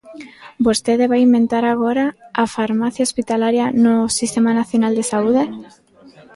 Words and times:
¿Vostede 0.65 1.09
vai 1.11 1.21
inventar 1.27 1.63
agora 1.67 2.05
a 2.41 2.43
farmacia 2.55 3.07
hospitalaria 3.07 3.65
no 3.83 3.93
Sistema 4.19 4.51
nacional 4.59 4.93
de 4.95 5.05
Saúde? 5.11 5.43